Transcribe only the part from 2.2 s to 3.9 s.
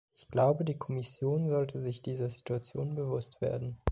Situation bewusst werden.